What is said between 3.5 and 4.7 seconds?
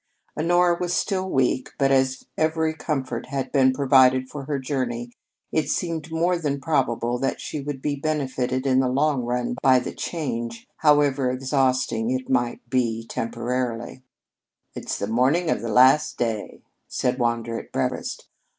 been provided for her